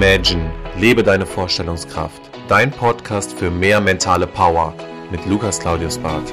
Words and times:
Imagine, 0.00 0.48
lebe 0.76 1.02
deine 1.02 1.26
Vorstellungskraft. 1.26 2.22
Dein 2.46 2.70
Podcast 2.70 3.32
für 3.36 3.50
mehr 3.50 3.80
mentale 3.80 4.28
Power 4.28 4.72
mit 5.10 5.26
Lukas 5.26 5.58
Claudius 5.58 5.98
Barth. 5.98 6.32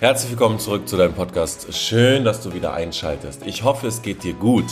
Herzlich 0.00 0.30
willkommen 0.30 0.58
zurück 0.58 0.88
zu 0.88 0.96
deinem 0.96 1.12
Podcast. 1.12 1.74
Schön, 1.74 2.24
dass 2.24 2.40
du 2.40 2.54
wieder 2.54 2.72
einschaltest. 2.72 3.46
Ich 3.46 3.62
hoffe, 3.62 3.88
es 3.88 4.00
geht 4.00 4.24
dir 4.24 4.32
gut. 4.32 4.64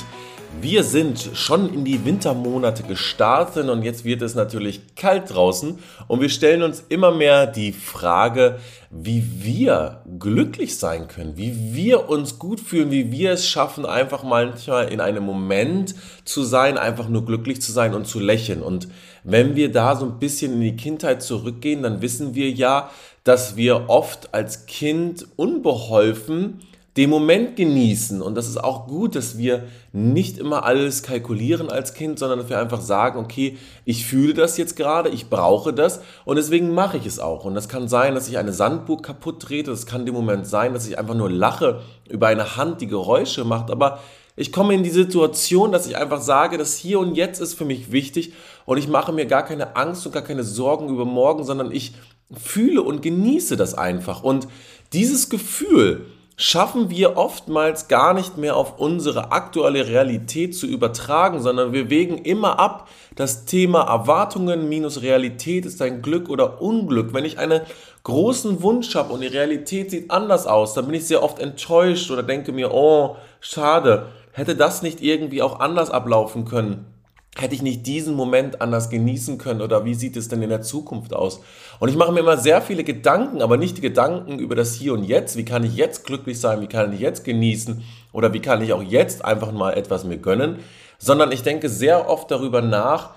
Wir 0.61 0.85
sind 0.85 1.31
schon 1.35 1.73
in 1.73 1.85
die 1.85 2.05
Wintermonate 2.05 2.83
gestartet 2.83 3.69
und 3.69 3.83
jetzt 3.83 4.05
wird 4.05 4.23
es 4.23 4.35
natürlich 4.35 4.95
kalt 4.95 5.35
draußen 5.35 5.79
und 6.09 6.21
wir 6.21 6.29
stellen 6.29 6.63
uns 6.63 6.85
immer 6.89 7.11
mehr 7.11 7.47
die 7.47 7.73
Frage, 7.73 8.59
wie 8.91 9.25
wir 9.43 10.03
glücklich 10.19 10.77
sein 10.77 11.09
können, 11.09 11.37
wie 11.37 11.75
wir 11.75 12.09
uns 12.09 12.39
gut 12.39 12.61
fühlen, 12.61 12.91
wie 12.91 13.11
wir 13.11 13.33
es 13.33 13.49
schaffen, 13.49 13.87
einfach 13.87 14.23
manchmal 14.23 14.93
in 14.93 15.01
einem 15.01 15.25
Moment 15.25 15.95
zu 16.25 16.43
sein, 16.43 16.77
einfach 16.77 17.09
nur 17.09 17.25
glücklich 17.25 17.63
zu 17.63 17.73
sein 17.73 17.95
und 17.95 18.07
zu 18.07 18.21
lächeln. 18.21 18.63
Und 18.63 18.89
wenn 19.25 19.57
wir 19.57 19.73
da 19.73 19.97
so 19.97 20.05
ein 20.05 20.19
bisschen 20.19 20.53
in 20.53 20.61
die 20.61 20.77
Kindheit 20.77 21.23
zurückgehen, 21.23 21.83
dann 21.83 22.03
wissen 22.03 22.35
wir 22.35 22.51
ja, 22.51 22.91
dass 23.25 23.57
wir 23.57 23.89
oft 23.89 24.35
als 24.35 24.67
Kind 24.67 25.27
unbeholfen 25.37 26.61
den 26.97 27.09
Moment 27.09 27.57
genießen. 27.57 28.21
Und 28.21 28.35
das 28.35 28.49
ist 28.49 28.63
auch 28.63 28.87
gut, 28.87 29.15
dass 29.15 29.39
wir 29.39 29.65
nicht 29.93 30.37
immer 30.37 30.65
alles 30.65 31.03
kalkulieren 31.03 31.71
als 31.71 31.95
Kind, 31.95 32.19
sondern 32.19 32.39
dass 32.39 32.51
wir 32.51 32.59
einfach 32.59 32.83
sagen, 32.83 33.19
okay, 33.19 33.57
ich 33.87 34.05
fühle 34.05 34.35
das 34.35 34.59
jetzt 34.59 34.77
gerade, 34.77 35.09
ich 35.09 35.31
brauche 35.31 35.73
das 35.73 36.01
und 36.27 36.37
deswegen 36.37 36.75
mache 36.75 36.99
ich 36.99 37.07
es 37.07 37.19
auch. 37.19 37.45
Und 37.45 37.55
das 37.55 37.69
kann 37.69 37.89
sein, 37.89 38.15
dass 38.15 38.29
ich 38.29 38.37
eine 38.37 38.53
Sandburg 38.53 39.03
kaputt 39.03 39.41
trete, 39.41 39.71
das 39.71 39.87
kann 39.87 40.05
dem 40.05 40.15
Moment 40.15 40.47
sein, 40.47 40.75
dass 40.75 40.87
ich 40.87 40.99
einfach 40.99 41.15
nur 41.15 41.31
lache 41.31 41.81
über 42.11 42.27
eine 42.27 42.57
Hand, 42.57 42.83
die 42.83 42.89
Geräusche 42.89 43.45
macht, 43.45 43.71
aber 43.71 44.01
ich 44.35 44.51
komme 44.51 44.75
in 44.75 44.83
die 44.83 44.91
Situation, 44.91 45.73
dass 45.73 45.87
ich 45.87 45.97
einfach 45.97 46.21
sage, 46.21 46.57
das 46.57 46.77
hier 46.77 46.99
und 46.99 47.15
jetzt 47.15 47.41
ist 47.41 47.55
für 47.55 47.67
mich 47.67 47.93
wichtig 47.93 48.33
und 48.65 48.79
ich 48.79 48.89
mache 48.89 49.13
mir 49.13 49.27
gar 49.27 49.45
keine 49.45 49.77
Angst 49.77 50.07
und 50.07 50.13
gar 50.13 50.23
keine 50.23 50.43
Sorgen 50.43 50.89
über 50.89 51.05
morgen, 51.05 51.45
sondern 51.45 51.71
ich 51.71 51.93
fühle 52.35 52.83
und 52.83 53.03
genieße 53.03 53.57
das 53.57 53.75
einfach. 53.75 54.23
Und 54.23 54.49
dieses 54.95 55.29
Gefühl, 55.29 56.07
schaffen 56.43 56.91
wir 56.91 57.17
oftmals 57.17 57.87
gar 57.87 58.15
nicht 58.15 58.37
mehr 58.37 58.57
auf 58.57 58.81
unsere 58.81 59.31
aktuelle 59.31 59.87
Realität 59.87 60.57
zu 60.57 60.67
übertragen, 60.67 61.41
sondern 61.41 61.73
wir 61.73 61.89
wägen 61.89 62.19
immer 62.19 62.59
ab. 62.59 62.89
Das 63.15 63.45
Thema 63.45 63.83
Erwartungen 63.83 64.69
minus 64.69 65.03
Realität 65.03 65.65
ist 65.67 65.81
ein 65.81 66.03
Glück 66.03 66.29
oder 66.29 66.61
Unglück. 66.61 67.15
Wenn 67.15 67.25
ich 67.25 67.39
einen 67.39 67.61
großen 68.03 68.61
Wunsch 68.61 68.93
habe 68.97 69.13
und 69.13 69.21
die 69.21 69.29
Realität 69.29 69.93
sieht 69.93 70.11
anders 70.11 70.49
aus, 70.49 70.75
dann 70.75 70.87
bin 70.87 70.97
ich 70.97 71.07
sehr 71.07 71.23
oft 71.23 71.39
enttäuscht 71.39 72.11
oder 72.11 72.25
denke 72.25 72.51
mir, 72.51 72.75
oh, 72.75 73.15
schade, 73.41 74.07
hätte 74.33 74.57
das 74.57 74.83
nicht 74.83 75.01
irgendwie 75.01 75.43
auch 75.43 75.61
anders 75.61 75.91
ablaufen 75.91 76.45
können? 76.45 76.92
Hätte 77.37 77.55
ich 77.55 77.63
nicht 77.63 77.87
diesen 77.87 78.15
Moment 78.15 78.61
anders 78.61 78.91
genießen 78.91 79.39
können 79.39 79.63
oder 79.63 79.85
wie 79.85 79.95
sieht 79.95 80.17
es 80.17 80.29
denn 80.29 80.43
in 80.43 80.51
der 80.51 80.61
Zukunft 80.61 81.15
aus? 81.15 81.41
Und 81.81 81.89
ich 81.89 81.97
mache 81.97 82.13
mir 82.13 82.21
immer 82.21 82.37
sehr 82.37 82.61
viele 82.61 82.85
Gedanken, 82.85 83.41
aber 83.41 83.57
nicht 83.57 83.79
die 83.79 83.83
Gedanken 83.83 84.39
über 84.39 84.55
das 84.55 84.75
Hier 84.75 84.93
und 84.93 85.05
Jetzt. 85.05 85.37
Wie 85.37 85.45
kann 85.45 85.65
ich 85.65 85.75
jetzt 85.75 86.05
glücklich 86.05 86.39
sein? 86.39 86.61
Wie 86.61 86.67
kann 86.67 86.93
ich 86.93 87.01
jetzt 87.01 87.25
genießen? 87.25 87.83
Oder 88.13 88.35
wie 88.35 88.41
kann 88.41 88.63
ich 88.63 88.73
auch 88.73 88.83
jetzt 88.83 89.25
einfach 89.25 89.53
mal 89.53 89.73
etwas 89.73 90.05
mir 90.05 90.19
gönnen? 90.19 90.59
Sondern 90.99 91.33
ich 91.33 91.43
denke 91.43 91.69
sehr 91.69 92.09
oft 92.09 92.31
darüber 92.31 92.61
nach, 92.61 93.15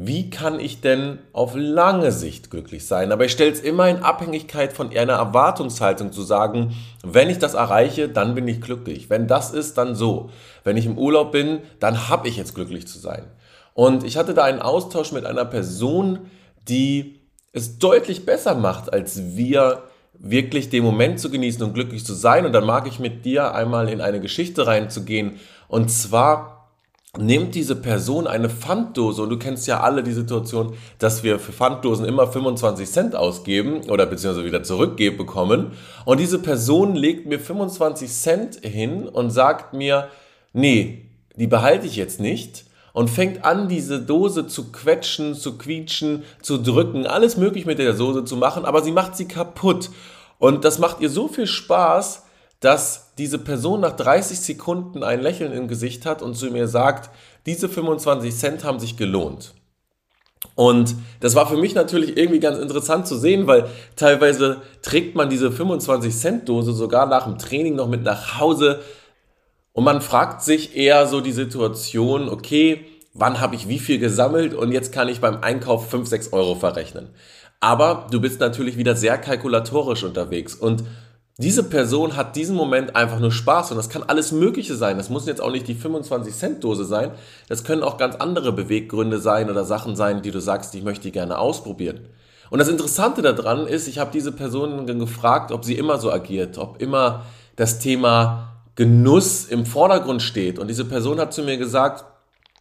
wie 0.00 0.30
kann 0.30 0.60
ich 0.60 0.80
denn 0.80 1.18
auf 1.32 1.54
lange 1.56 2.12
Sicht 2.12 2.50
glücklich 2.50 2.86
sein? 2.86 3.10
Aber 3.10 3.24
ich 3.24 3.32
stelle 3.32 3.50
es 3.50 3.60
immer 3.60 3.88
in 3.88 3.98
Abhängigkeit 3.98 4.72
von 4.72 4.96
einer 4.96 5.14
Erwartungshaltung 5.14 6.12
zu 6.12 6.22
sagen, 6.22 6.74
wenn 7.04 7.28
ich 7.28 7.38
das 7.38 7.54
erreiche, 7.54 8.08
dann 8.08 8.34
bin 8.34 8.46
ich 8.46 8.60
glücklich. 8.60 9.10
Wenn 9.10 9.26
das 9.26 9.50
ist, 9.50 9.76
dann 9.76 9.94
so. 9.94 10.30
Wenn 10.62 10.76
ich 10.76 10.86
im 10.86 10.96
Urlaub 10.96 11.32
bin, 11.32 11.60
dann 11.80 12.08
habe 12.08 12.28
ich 12.28 12.36
jetzt 12.36 12.54
glücklich 12.54 12.86
zu 12.86 12.98
sein. 12.98 13.24
Und 13.78 14.02
ich 14.02 14.16
hatte 14.16 14.34
da 14.34 14.42
einen 14.42 14.58
Austausch 14.60 15.12
mit 15.12 15.24
einer 15.24 15.44
Person, 15.44 16.26
die 16.68 17.20
es 17.52 17.78
deutlich 17.78 18.26
besser 18.26 18.56
macht, 18.56 18.92
als 18.92 19.36
wir 19.36 19.84
wirklich 20.14 20.68
den 20.68 20.82
Moment 20.82 21.20
zu 21.20 21.30
genießen 21.30 21.62
und 21.62 21.74
glücklich 21.74 22.04
zu 22.04 22.12
sein. 22.14 22.44
Und 22.44 22.52
dann 22.54 22.66
mag 22.66 22.88
ich 22.88 22.98
mit 22.98 23.24
dir 23.24 23.54
einmal 23.54 23.88
in 23.88 24.00
eine 24.00 24.20
Geschichte 24.20 24.66
reinzugehen. 24.66 25.38
Und 25.68 25.92
zwar 25.92 26.72
nimmt 27.16 27.54
diese 27.54 27.76
Person 27.76 28.26
eine 28.26 28.50
Pfanddose 28.50 29.22
und 29.22 29.30
du 29.30 29.38
kennst 29.38 29.68
ja 29.68 29.78
alle 29.78 30.02
die 30.02 30.12
Situation, 30.12 30.74
dass 30.98 31.22
wir 31.22 31.38
für 31.38 31.52
Pfanddosen 31.52 32.04
immer 32.04 32.26
25 32.26 32.90
Cent 32.90 33.14
ausgeben 33.14 33.88
oder 33.88 34.06
beziehungsweise 34.06 34.44
wieder 34.44 34.64
zurückgeben 34.64 35.18
bekommen. 35.18 35.70
Und 36.04 36.18
diese 36.18 36.40
Person 36.40 36.96
legt 36.96 37.26
mir 37.26 37.38
25 37.38 38.10
Cent 38.10 38.56
hin 38.56 39.06
und 39.06 39.30
sagt 39.30 39.72
mir, 39.72 40.08
nee, 40.52 41.12
die 41.36 41.46
behalte 41.46 41.86
ich 41.86 41.94
jetzt 41.94 42.18
nicht, 42.18 42.64
und 42.92 43.08
fängt 43.10 43.44
an, 43.44 43.68
diese 43.68 44.00
Dose 44.00 44.46
zu 44.46 44.72
quetschen, 44.72 45.34
zu 45.34 45.58
quietschen, 45.58 46.24
zu 46.42 46.58
drücken, 46.58 47.06
alles 47.06 47.36
möglich 47.36 47.66
mit 47.66 47.78
der 47.78 47.92
Dose 47.92 48.24
zu 48.24 48.36
machen, 48.36 48.64
aber 48.64 48.82
sie 48.82 48.92
macht 48.92 49.16
sie 49.16 49.28
kaputt. 49.28 49.90
Und 50.38 50.64
das 50.64 50.78
macht 50.78 51.00
ihr 51.00 51.10
so 51.10 51.28
viel 51.28 51.46
Spaß, 51.46 52.24
dass 52.60 53.14
diese 53.18 53.38
Person 53.38 53.80
nach 53.80 53.94
30 53.94 54.40
Sekunden 54.40 55.02
ein 55.02 55.20
Lächeln 55.20 55.52
im 55.52 55.68
Gesicht 55.68 56.06
hat 56.06 56.22
und 56.22 56.34
zu 56.34 56.50
mir 56.50 56.68
sagt, 56.68 57.10
diese 57.46 57.68
25 57.68 58.36
Cent 58.36 58.64
haben 58.64 58.80
sich 58.80 58.96
gelohnt. 58.96 59.54
Und 60.54 60.96
das 61.20 61.34
war 61.34 61.46
für 61.48 61.56
mich 61.56 61.74
natürlich 61.74 62.16
irgendwie 62.16 62.40
ganz 62.40 62.58
interessant 62.58 63.06
zu 63.06 63.16
sehen, 63.16 63.46
weil 63.46 63.68
teilweise 63.96 64.62
trägt 64.82 65.14
man 65.14 65.30
diese 65.30 65.52
25 65.52 66.16
Cent 66.16 66.48
Dose 66.48 66.72
sogar 66.72 67.06
nach 67.06 67.24
dem 67.24 67.38
Training 67.38 67.76
noch 67.76 67.88
mit 67.88 68.02
nach 68.02 68.40
Hause, 68.40 68.80
und 69.78 69.84
man 69.84 70.00
fragt 70.00 70.42
sich 70.42 70.74
eher 70.76 71.06
so 71.06 71.20
die 71.20 71.30
Situation, 71.30 72.28
okay, 72.28 72.84
wann 73.14 73.40
habe 73.40 73.54
ich 73.54 73.68
wie 73.68 73.78
viel 73.78 74.00
gesammelt 74.00 74.52
und 74.52 74.72
jetzt 74.72 74.90
kann 74.92 75.06
ich 75.08 75.20
beim 75.20 75.40
Einkauf 75.40 75.88
5, 75.88 76.08
6 76.08 76.32
Euro 76.32 76.56
verrechnen. 76.56 77.10
Aber 77.60 78.08
du 78.10 78.20
bist 78.20 78.40
natürlich 78.40 78.76
wieder 78.76 78.96
sehr 78.96 79.18
kalkulatorisch 79.18 80.02
unterwegs 80.02 80.56
und 80.56 80.82
diese 81.36 81.62
Person 81.62 82.16
hat 82.16 82.34
diesen 82.34 82.56
Moment 82.56 82.96
einfach 82.96 83.20
nur 83.20 83.30
Spaß 83.30 83.70
und 83.70 83.76
das 83.76 83.88
kann 83.88 84.02
alles 84.02 84.32
Mögliche 84.32 84.74
sein. 84.74 84.98
Das 84.98 85.10
muss 85.10 85.28
jetzt 85.28 85.40
auch 85.40 85.52
nicht 85.52 85.68
die 85.68 85.76
25 85.76 86.34
Cent 86.34 86.64
Dose 86.64 86.84
sein. 86.84 87.12
Das 87.48 87.62
können 87.62 87.84
auch 87.84 87.98
ganz 87.98 88.16
andere 88.16 88.50
Beweggründe 88.50 89.20
sein 89.20 89.48
oder 89.48 89.64
Sachen 89.64 89.94
sein, 89.94 90.22
die 90.22 90.32
du 90.32 90.40
sagst, 90.40 90.74
ich 90.74 90.82
möchte 90.82 91.04
die 91.04 91.12
gerne 91.12 91.38
ausprobieren. 91.38 92.00
Und 92.50 92.58
das 92.58 92.66
Interessante 92.66 93.22
daran 93.22 93.68
ist, 93.68 93.86
ich 93.86 94.00
habe 94.00 94.10
diese 94.12 94.32
Person 94.32 94.88
gefragt, 94.98 95.52
ob 95.52 95.64
sie 95.64 95.74
immer 95.74 95.98
so 95.98 96.10
agiert, 96.10 96.58
ob 96.58 96.82
immer 96.82 97.26
das 97.54 97.78
Thema 97.78 98.57
Genuss 98.78 99.46
im 99.46 99.66
Vordergrund 99.66 100.22
steht. 100.22 100.60
Und 100.60 100.68
diese 100.68 100.84
Person 100.84 101.18
hat 101.18 101.34
zu 101.34 101.42
mir 101.42 101.56
gesagt, 101.56 102.04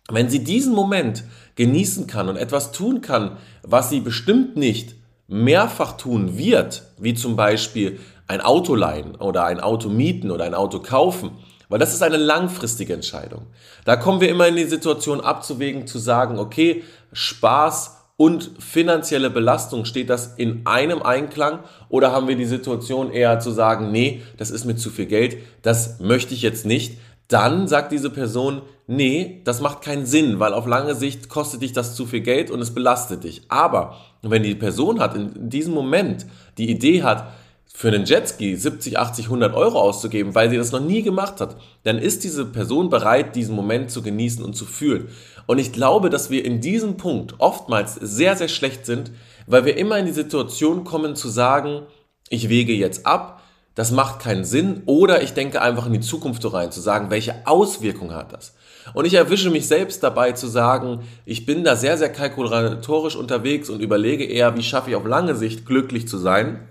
wenn 0.10 0.32
sie 0.32 0.44
diesen 0.44 0.74
Moment 0.74 1.24
genießen 1.54 2.08
kann 2.08 2.28
und 2.28 2.38
etwas 2.38 2.72
tun 2.72 3.02
kann, 3.02 3.38
was 3.62 3.92
sie 3.92 4.00
bestimmt 4.00 4.58
nicht 4.58 4.96
mehrfach 5.28 5.96
tun 5.96 6.36
wird, 6.36 6.88
wie 6.98 7.14
zum 7.14 7.36
Beispiel 7.36 8.00
ein 8.26 8.42
Auto 8.42 8.74
leihen 8.74 9.14
oder 9.16 9.46
ein 9.46 9.60
Auto 9.60 9.90
mieten 9.90 10.32
oder 10.32 10.46
ein 10.46 10.56
Auto 10.56 10.80
kaufen, 10.80 11.38
weil 11.70 11.78
das 11.78 11.94
ist 11.94 12.02
eine 12.02 12.18
langfristige 12.18 12.96
Entscheidung. 12.96 13.46
Da 13.86 13.96
kommen 13.96 14.20
wir 14.20 14.30
immer 14.30 14.48
in 14.48 14.56
die 14.56 14.66
Situation 14.66 15.22
abzuwägen, 15.22 15.86
zu 15.86 16.00
sagen, 16.00 16.40
okay, 16.40 16.84
Spaß 17.14 17.97
und 18.18 18.52
finanzielle 18.60 19.30
Belastung, 19.30 19.86
steht 19.86 20.10
das 20.10 20.34
in 20.38 20.66
einem 20.66 21.04
Einklang 21.04 21.60
oder 21.88 22.12
haben 22.12 22.28
wir 22.28 22.36
die 22.36 22.46
Situation 22.46 23.12
eher 23.12 23.40
zu 23.40 23.52
sagen, 23.52 23.92
nee, 23.92 24.24
das 24.38 24.50
ist 24.50 24.66
mir 24.66 24.76
zu 24.76 24.90
viel 24.90 25.06
Geld, 25.06 25.38
das 25.62 26.00
möchte 26.00 26.34
ich 26.34 26.42
jetzt 26.42 26.66
nicht, 26.66 26.98
dann 27.28 27.68
sagt 27.68 27.92
diese 27.92 28.10
Person, 28.10 28.64
nee, 28.88 29.42
das 29.44 29.62
macht 29.62 29.82
keinen 29.82 30.06
Sinn, 30.06 30.40
weil 30.40 30.54
auf 30.54 30.66
lange 30.66 30.96
Sicht 30.96 31.30
kostet 31.30 31.62
dich 31.62 31.74
das 31.74 31.96
zu 31.96 32.06
viel 32.06 32.22
Geld 32.22 32.50
und 32.50 32.62
es 32.62 32.74
belastet 32.74 33.24
dich. 33.24 33.44
Aber 33.50 33.96
wenn 34.22 34.44
die 34.44 34.56
Person 34.56 35.00
hat 35.00 35.16
in 35.16 35.50
diesem 35.50 35.74
Moment 35.74 36.26
die 36.58 36.72
Idee 36.72 37.04
hat, 37.04 37.28
für 37.78 37.90
einen 37.90 38.06
Jetski 38.06 38.56
70, 38.56 38.98
80, 38.98 39.26
100 39.26 39.54
Euro 39.54 39.80
auszugeben, 39.80 40.34
weil 40.34 40.50
sie 40.50 40.58
das 40.58 40.72
noch 40.72 40.80
nie 40.80 41.04
gemacht 41.04 41.40
hat, 41.40 41.58
dann 41.84 42.00
ist 42.00 42.24
diese 42.24 42.44
Person 42.44 42.90
bereit, 42.90 43.36
diesen 43.36 43.56
Moment 43.56 43.92
zu 43.92 44.02
genießen 44.02 44.44
und 44.44 44.56
zu 44.56 44.66
fühlen. 44.66 45.10
Und 45.46 45.60
ich 45.60 45.74
glaube, 45.74 46.10
dass 46.10 46.32
wir 46.32 46.44
in 46.44 46.60
diesem 46.60 46.98
Punkt 46.98 47.36
oftmals 47.38 47.94
sehr, 47.94 48.36
sehr 48.36 48.48
schlecht 48.48 48.88
sind, 48.88 49.12
weil 49.46 49.66
wir 49.66 49.78
immer 49.78 50.00
in 50.00 50.08
die 50.08 50.12
Situation 50.12 50.86
kommen 50.86 51.16
zu 51.16 51.30
sagen, 51.30 51.84
ich 52.30 52.50
wege 52.50 52.74
jetzt 52.74 53.06
ab, 53.06 53.44
das 53.76 53.92
macht 53.92 54.22
keinen 54.22 54.44
Sinn, 54.44 54.82
oder 54.88 55.22
ich 55.22 55.34
denke 55.34 55.62
einfach 55.62 55.86
in 55.86 55.94
die 55.94 56.00
Zukunft 56.00 56.52
rein, 56.52 56.72
zu 56.72 56.82
sagen, 56.82 57.12
welche 57.12 57.46
Auswirkungen 57.46 58.16
hat 58.16 58.34
das? 58.34 58.56
Und 58.96 59.06
ich 59.06 59.14
erwische 59.14 59.52
mich 59.52 59.68
selbst 59.68 60.02
dabei 60.02 60.32
zu 60.32 60.48
sagen, 60.48 61.02
ich 61.26 61.46
bin 61.46 61.64
da 61.64 61.76
sehr, 61.76 62.00
sehr 62.00 62.12
kalkulatorisch 62.12 63.16
unterwegs 63.16 63.70
und 63.70 63.82
überlege 63.82 64.26
eher, 64.26 64.58
wie 64.58 64.64
schaffe 64.64 64.90
ich 64.90 64.96
auf 64.96 65.06
lange 65.06 65.36
Sicht 65.36 65.68
glücklich 65.68 66.08
zu 66.08 66.18
sein 66.18 66.68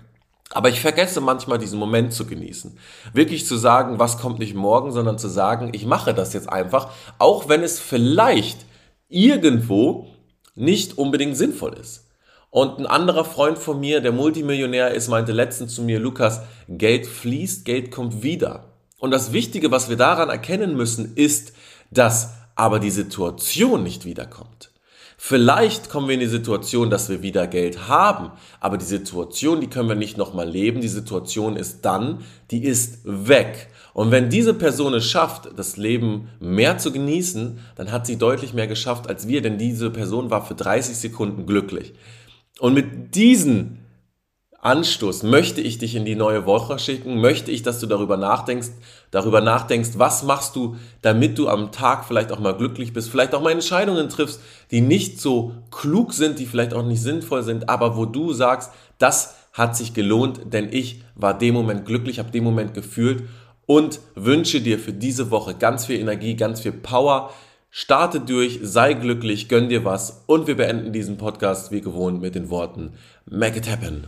aber 0.53 0.69
ich 0.69 0.79
vergesse 0.79 1.21
manchmal 1.21 1.57
diesen 1.57 1.79
Moment 1.79 2.13
zu 2.13 2.25
genießen. 2.25 2.77
Wirklich 3.13 3.45
zu 3.45 3.57
sagen, 3.57 3.99
was 3.99 4.17
kommt 4.17 4.39
nicht 4.39 4.55
morgen, 4.55 4.91
sondern 4.91 5.17
zu 5.17 5.27
sagen, 5.27 5.71
ich 5.73 5.85
mache 5.85 6.13
das 6.13 6.33
jetzt 6.33 6.49
einfach, 6.49 6.89
auch 7.19 7.49
wenn 7.49 7.63
es 7.63 7.79
vielleicht 7.79 8.65
irgendwo 9.09 10.07
nicht 10.55 10.97
unbedingt 10.97 11.37
sinnvoll 11.37 11.73
ist. 11.73 12.05
Und 12.49 12.79
ein 12.79 12.87
anderer 12.87 13.25
Freund 13.25 13.57
von 13.59 13.79
mir, 13.79 14.01
der 14.01 14.13
Multimillionär 14.13 14.91
ist, 14.93 15.09
meinte 15.09 15.33
letztens 15.33 15.75
zu 15.75 15.83
mir, 15.83 15.99
Lukas, 15.99 16.41
Geld 16.69 17.05
fließt, 17.05 17.65
Geld 17.65 17.91
kommt 17.91 18.23
wieder. 18.23 18.65
Und 18.99 19.11
das 19.11 19.33
Wichtige, 19.33 19.69
was 19.69 19.89
wir 19.89 19.97
daran 19.97 20.29
erkennen 20.29 20.75
müssen, 20.75 21.13
ist, 21.15 21.53
dass 21.91 22.33
aber 22.55 22.79
die 22.79 22.89
Situation 22.89 23.83
nicht 23.83 24.05
wiederkommt. 24.05 24.71
Vielleicht 25.19 25.89
kommen 25.89 26.07
wir 26.07 26.13
in 26.13 26.19
die 26.19 26.27
Situation, 26.27 26.91
dass 26.91 27.09
wir 27.09 27.23
wieder 27.23 27.47
Geld 27.47 27.87
haben, 27.87 28.31
aber 28.59 28.77
die 28.77 28.85
Situation, 28.85 29.59
die 29.59 29.67
können 29.67 29.89
wir 29.89 29.95
nicht 29.95 30.15
nochmal 30.15 30.47
leben. 30.47 30.79
Die 30.79 30.87
Situation 30.87 31.55
ist 31.55 31.83
dann, 31.83 32.19
die 32.51 32.63
ist 32.63 32.99
weg. 33.03 33.69
Und 33.95 34.11
wenn 34.11 34.29
diese 34.29 34.53
Person 34.53 34.93
es 34.93 35.09
schafft, 35.09 35.49
das 35.57 35.75
Leben 35.75 36.29
mehr 36.39 36.77
zu 36.77 36.91
genießen, 36.91 37.57
dann 37.75 37.91
hat 37.91 38.05
sie 38.05 38.17
deutlich 38.17 38.53
mehr 38.53 38.67
geschafft 38.67 39.09
als 39.09 39.27
wir, 39.27 39.41
denn 39.41 39.57
diese 39.57 39.89
Person 39.89 40.29
war 40.29 40.45
für 40.45 40.53
30 40.53 40.95
Sekunden 40.95 41.47
glücklich. 41.47 41.95
Und 42.59 42.75
mit 42.75 43.15
diesen 43.15 43.79
Anstoß 44.67 45.23
möchte 45.23 45.61
ich 45.61 45.77
dich 45.77 45.95
in 45.95 46.03
die 46.03 46.15
neue 46.15 46.45
Woche 46.45 46.77
schicken, 46.77 47.21
möchte 47.21 47.51
ich, 47.51 47.63
dass 47.63 47.79
du 47.79 47.87
darüber 47.87 48.17
nachdenkst, 48.17 48.67
darüber 49.11 49.39
nachdenkst, 49.39 49.91
was 49.93 50.23
machst 50.23 50.57
du, 50.57 50.75
damit 51.01 51.37
du 51.37 51.47
am 51.47 51.71
Tag 51.71 52.03
vielleicht 52.03 52.33
auch 52.33 52.39
mal 52.39 52.51
glücklich 52.51 52.91
bist, 52.91 53.09
vielleicht 53.09 53.33
auch 53.33 53.41
mal 53.41 53.51
Entscheidungen 53.51 54.09
triffst, 54.09 54.41
die 54.71 54.81
nicht 54.81 55.21
so 55.21 55.53
klug 55.71 56.11
sind, 56.11 56.37
die 56.37 56.45
vielleicht 56.45 56.73
auch 56.73 56.83
nicht 56.83 57.01
sinnvoll 57.01 57.43
sind, 57.43 57.69
aber 57.69 57.95
wo 57.95 58.05
du 58.05 58.33
sagst, 58.33 58.73
das 58.97 59.35
hat 59.53 59.77
sich 59.77 59.93
gelohnt, 59.93 60.41
denn 60.51 60.67
ich 60.69 61.01
war 61.15 61.37
dem 61.37 61.53
Moment 61.53 61.85
glücklich, 61.85 62.19
habe 62.19 62.31
dem 62.31 62.43
Moment 62.43 62.73
gefühlt 62.73 63.23
und 63.67 64.01
wünsche 64.15 64.59
dir 64.59 64.79
für 64.79 64.91
diese 64.91 65.31
Woche 65.31 65.55
ganz 65.55 65.85
viel 65.85 65.97
Energie, 65.97 66.35
ganz 66.35 66.59
viel 66.59 66.73
Power. 66.73 67.31
Starte 67.69 68.19
durch, 68.19 68.59
sei 68.63 68.95
glücklich, 68.95 69.47
gönn 69.47 69.69
dir 69.69 69.85
was 69.85 70.25
und 70.27 70.45
wir 70.45 70.57
beenden 70.57 70.91
diesen 70.91 71.15
Podcast 71.15 71.71
wie 71.71 71.79
gewohnt 71.79 72.19
mit 72.19 72.35
den 72.35 72.49
Worten 72.49 72.91
Make 73.25 73.59
it 73.59 73.71
happen. 73.71 74.07